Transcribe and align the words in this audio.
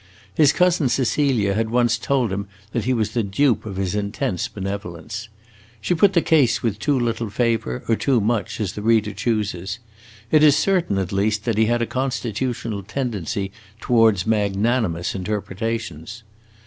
His 0.33 0.51
cousin 0.51 0.89
Cecilia 0.89 1.53
had 1.53 1.69
once 1.69 1.99
told 1.99 2.31
him 2.33 2.47
that 2.71 2.85
he 2.85 2.91
was 2.93 3.11
the 3.11 3.21
dupe 3.21 3.67
of 3.67 3.75
his 3.75 3.93
intense 3.93 4.47
benevolence. 4.47 5.29
She 5.79 5.93
put 5.93 6.13
the 6.13 6.23
case 6.23 6.63
with 6.63 6.79
too 6.79 6.99
little 6.99 7.29
favor, 7.29 7.83
or 7.87 7.95
too 7.95 8.19
much, 8.19 8.59
as 8.59 8.73
the 8.73 8.81
reader 8.81 9.13
chooses; 9.13 9.77
it 10.31 10.41
is 10.41 10.57
certain, 10.57 10.97
at 10.97 11.11
least, 11.11 11.45
that 11.45 11.59
he 11.59 11.65
had 11.65 11.83
a 11.83 11.85
constitutional 11.85 12.81
tendency 12.81 13.51
towards 13.79 14.25
magnanimous 14.25 15.13
interpretations. 15.13 16.23